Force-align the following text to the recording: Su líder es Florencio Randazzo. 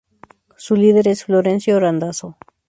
Su 0.57 0.75
líder 0.75 1.09
es 1.09 1.25
Florencio 1.25 1.79
Randazzo. 1.79 2.35